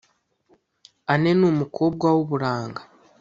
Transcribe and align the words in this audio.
Anne 1.11 1.31
ni 1.39 1.45
umukobwa 1.51 2.07
w’uburanga 2.15 2.81